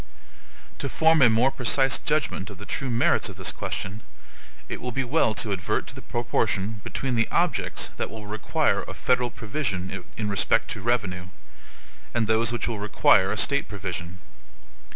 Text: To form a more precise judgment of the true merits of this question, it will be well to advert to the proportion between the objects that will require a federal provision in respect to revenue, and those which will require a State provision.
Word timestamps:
To 0.79 0.89
form 0.89 1.21
a 1.21 1.29
more 1.29 1.51
precise 1.51 1.99
judgment 1.99 2.49
of 2.49 2.57
the 2.57 2.65
true 2.65 2.89
merits 2.89 3.29
of 3.29 3.35
this 3.35 3.51
question, 3.51 4.01
it 4.67 4.81
will 4.81 4.91
be 4.91 5.03
well 5.03 5.35
to 5.35 5.53
advert 5.53 5.85
to 5.85 5.93
the 5.93 6.01
proportion 6.01 6.81
between 6.83 7.13
the 7.13 7.27
objects 7.29 7.91
that 7.97 8.09
will 8.09 8.25
require 8.25 8.81
a 8.81 8.95
federal 8.95 9.29
provision 9.29 10.03
in 10.17 10.27
respect 10.27 10.69
to 10.69 10.81
revenue, 10.81 11.27
and 12.15 12.25
those 12.25 12.51
which 12.51 12.67
will 12.67 12.79
require 12.79 13.31
a 13.31 13.37
State 13.37 13.67
provision. 13.69 14.17